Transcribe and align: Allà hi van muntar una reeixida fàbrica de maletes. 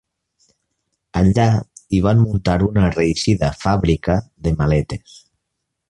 Allà 1.19 1.45
hi 1.93 1.99
van 2.07 2.23
muntar 2.29 2.57
una 2.69 2.87
reeixida 2.97 3.53
fàbrica 3.61 4.17
de 4.49 4.57
maletes. 4.63 5.23